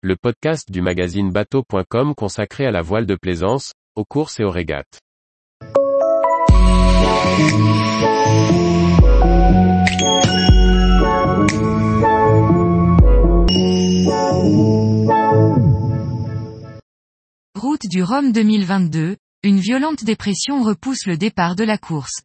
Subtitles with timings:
[0.00, 4.50] le podcast du magazine bateau.com consacré à la voile de plaisance, aux courses et aux
[4.50, 5.00] régates.
[17.56, 22.22] Route du Rhum 2022, une violente dépression repousse le départ de la course.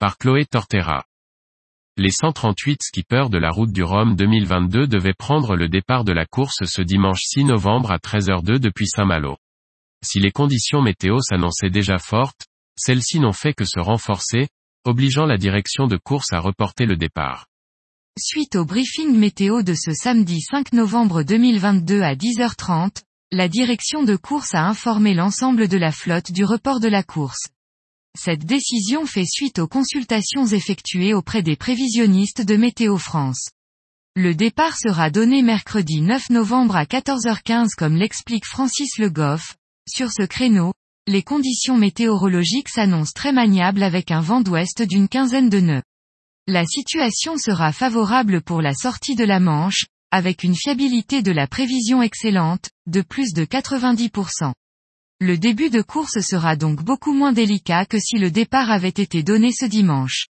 [0.00, 1.04] Par Chloé Tortera.
[2.00, 6.26] Les 138 skippers de la route du Rhum 2022 devaient prendre le départ de la
[6.26, 9.36] course ce dimanche 6 novembre à 13h02 depuis Saint-Malo.
[10.04, 14.46] Si les conditions météo s'annonçaient déjà fortes, celles-ci n'ont fait que se renforcer,
[14.84, 17.46] obligeant la direction de course à reporter le départ.
[18.16, 23.02] Suite au briefing météo de ce samedi 5 novembre 2022 à 10h30,
[23.32, 27.48] la direction de course a informé l'ensemble de la flotte du report de la course.
[28.16, 33.50] Cette décision fait suite aux consultations effectuées auprès des prévisionnistes de Météo France.
[34.16, 39.56] Le départ sera donné mercredi 9 novembre à 14h15 comme l'explique Francis Le Goff.
[39.88, 40.72] Sur ce créneau,
[41.06, 45.82] les conditions météorologiques s'annoncent très maniables avec un vent d'ouest d'une quinzaine de nœuds.
[46.46, 51.46] La situation sera favorable pour la sortie de la Manche, avec une fiabilité de la
[51.46, 54.52] prévision excellente, de plus de 90%.
[55.20, 59.24] Le début de course sera donc beaucoup moins délicat que si le départ avait été
[59.24, 60.28] donné ce dimanche.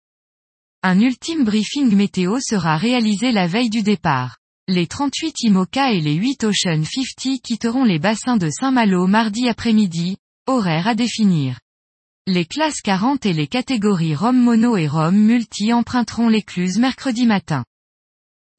[0.81, 4.39] Un ultime briefing météo sera réalisé la veille du départ.
[4.67, 10.17] Les 38 IMOCA et les 8 Ocean 50 quitteront les bassins de Saint-Malo mardi après-midi,
[10.47, 11.59] horaire à définir.
[12.25, 17.63] Les classes 40 et les catégories Rome Mono et Rome Multi emprunteront l'écluse mercredi matin.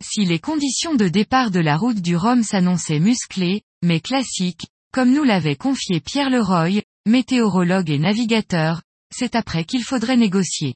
[0.01, 5.11] Si les conditions de départ de la route du Rhum s'annonçaient musclées, mais classiques, comme
[5.11, 10.75] nous l'avait confié Pierre Leroy, météorologue et navigateur, c'est après qu'il faudrait négocier.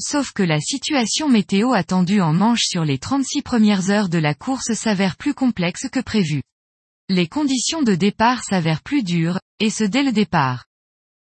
[0.00, 4.34] Sauf que la situation météo attendue en manche sur les 36 premières heures de la
[4.34, 6.42] course s'avère plus complexe que prévu.
[7.08, 10.64] Les conditions de départ s'avèrent plus dures, et ce dès le départ.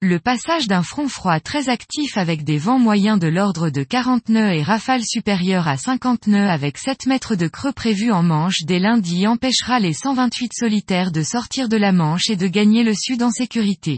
[0.01, 4.29] Le passage d'un front froid très actif avec des vents moyens de l'ordre de 40
[4.29, 8.65] nœuds et rafales supérieures à 50 nœuds avec 7 mètres de creux prévus en Manche
[8.65, 12.93] dès lundi empêchera les 128 solitaires de sortir de la Manche et de gagner le
[12.93, 13.97] sud en sécurité.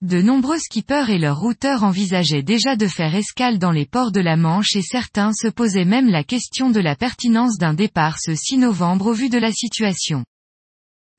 [0.00, 4.20] De nombreux skippers et leurs routeurs envisageaient déjà de faire escale dans les ports de
[4.20, 8.34] la Manche et certains se posaient même la question de la pertinence d'un départ ce
[8.34, 10.24] 6 novembre au vu de la situation.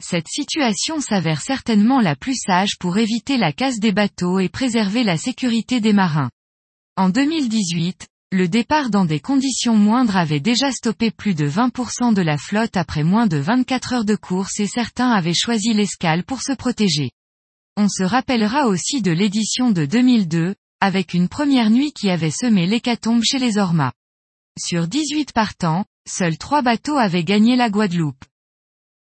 [0.03, 5.03] Cette situation s'avère certainement la plus sage pour éviter la casse des bateaux et préserver
[5.03, 6.29] la sécurité des marins.
[6.97, 12.22] En 2018, le départ dans des conditions moindres avait déjà stoppé plus de 20% de
[12.22, 16.41] la flotte après moins de 24 heures de course et certains avaient choisi l'escale pour
[16.41, 17.12] se protéger.
[17.77, 22.67] On se rappellera aussi de l'édition de 2002, avec une première nuit qui avait semé
[22.67, 23.94] l'hécatombe chez les Ormas.
[24.59, 28.23] Sur 18 partants, seuls 3 bateaux avaient gagné la Guadeloupe.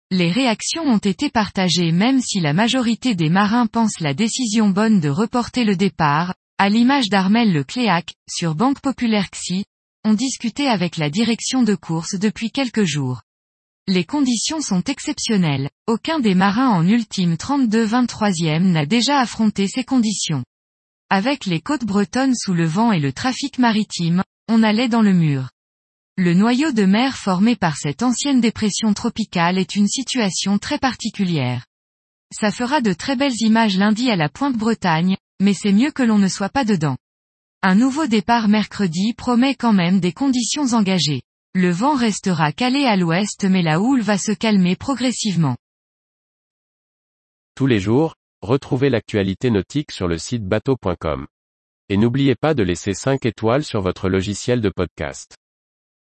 [0.10, 5.02] Les réactions ont été partagées même si la majorité des marins pensent la décision bonne
[5.02, 9.66] de reporter le départ, à l'image d'Armel Le Cléac, sur Banque Populaire XI,
[10.06, 13.22] ont discuté avec la direction de course depuis quelques jours.
[13.86, 20.46] Les conditions sont exceptionnelles, aucun des marins en ultime 32-23e n'a déjà affronté ces conditions.
[21.10, 25.14] Avec les côtes bretonnes sous le vent et le trafic maritime, on allait dans le
[25.14, 25.50] mur.
[26.20, 31.64] Le noyau de mer formé par cette ancienne dépression tropicale est une situation très particulière.
[32.34, 36.02] Ça fera de très belles images lundi à la Pointe Bretagne, mais c'est mieux que
[36.02, 36.98] l'on ne soit pas dedans.
[37.62, 41.22] Un nouveau départ mercredi promet quand même des conditions engagées.
[41.54, 45.56] Le vent restera calé à l'ouest mais la houle va se calmer progressivement.
[47.54, 51.28] Tous les jours, retrouvez l'actualité nautique sur le site bateau.com.
[51.90, 55.38] Et n'oubliez pas de laisser 5 étoiles sur votre logiciel de podcast.